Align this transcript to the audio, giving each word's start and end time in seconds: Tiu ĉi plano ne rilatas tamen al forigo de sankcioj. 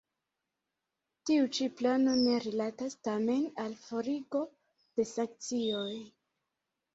Tiu 1.29 1.49
ĉi 1.57 1.67
plano 1.81 2.15
ne 2.21 2.37
rilatas 2.45 2.95
tamen 3.09 3.45
al 3.65 3.77
forigo 3.83 4.43
de 4.97 5.07
sankcioj. 5.13 5.93